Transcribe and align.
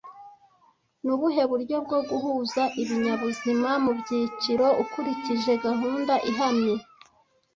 Ni 1.03 1.11
ubuhe 1.15 1.43
buryo 1.51 1.77
bwo 1.85 1.99
guhuza 2.09 2.61
ibinyabuzima 2.81 3.69
mu 3.83 3.91
byiciro 3.99 4.67
ukurikije 4.83 5.51
gahunda 5.65 6.13
ihamye 6.29 6.75